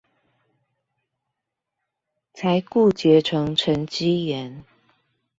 [2.33, 4.63] 才固結成沈積岩